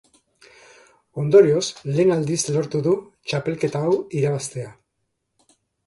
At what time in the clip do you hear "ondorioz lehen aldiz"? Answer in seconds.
1.23-2.39